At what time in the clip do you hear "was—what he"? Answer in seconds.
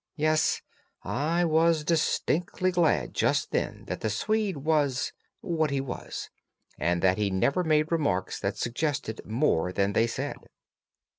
4.57-5.79